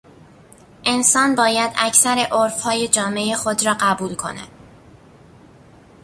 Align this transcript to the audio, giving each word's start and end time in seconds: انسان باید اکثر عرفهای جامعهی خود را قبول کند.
انسان 0.85 1.35
باید 1.35 1.71
اکثر 1.79 2.27
عرفهای 2.31 2.87
جامعهی 2.87 3.35
خود 3.35 3.65
را 3.65 3.75
قبول 3.79 4.15
کند. 4.15 4.47